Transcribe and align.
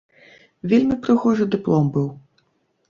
Вельмі 0.71 0.95
прыгожы 1.03 1.49
дыплом 1.57 1.85
быў. 1.97 2.11